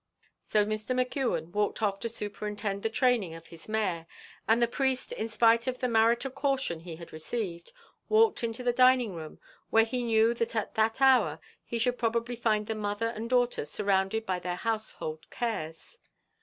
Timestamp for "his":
3.45-3.69